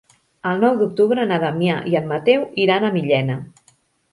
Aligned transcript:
El 0.51 0.61
nou 0.63 0.77
d'octubre 0.79 1.27
na 1.31 1.37
Damià 1.45 1.75
i 1.91 1.99
en 2.01 2.09
Mateu 2.13 2.49
iran 2.65 2.89
a 2.89 2.91
Millena. 2.97 3.37